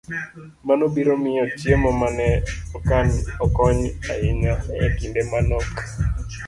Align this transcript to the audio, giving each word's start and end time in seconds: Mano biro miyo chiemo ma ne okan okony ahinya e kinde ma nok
Mano 0.67 0.83
biro 0.93 1.13
miyo 1.23 1.45
chiemo 1.57 1.89
ma 1.99 2.09
ne 2.17 2.29
okan 2.77 3.09
okony 3.45 3.81
ahinya 4.11 4.53
e 4.85 4.87
kinde 4.97 5.21
ma 5.31 5.39
nok 5.49 5.71